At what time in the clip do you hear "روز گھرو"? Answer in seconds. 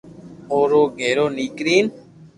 0.71-1.25